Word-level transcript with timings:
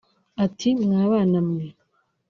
Ati"Mwa 0.45 1.01
bana 1.11 1.39
mwe 1.47 1.65